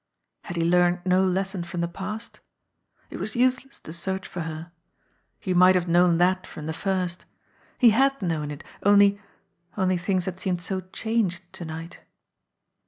[0.45, 2.39] Had he learned no lesson from the past?
[3.11, 4.71] It was useless to search for her.
[5.39, 7.25] He might have known that from the first!
[7.77, 9.21] He had known it, only
[9.77, 11.99] only things had seemed so changed to night.